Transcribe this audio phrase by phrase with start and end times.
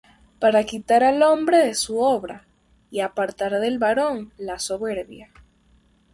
[0.39, 2.47] Para quitar al hombre de su obra,
[2.89, 5.29] Y apartar del varón la soberbia.